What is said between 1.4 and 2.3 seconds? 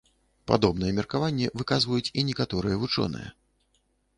выказваюць і